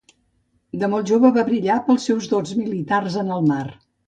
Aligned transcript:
De 0.83 0.87
molt 0.93 1.11
jove 1.11 1.31
va 1.35 1.43
brillar 1.49 1.75
pels 1.91 2.09
seus 2.09 2.31
dots 2.33 2.57
militars 2.63 3.21
en 3.25 3.31
el 3.39 3.47
mar. 3.53 3.63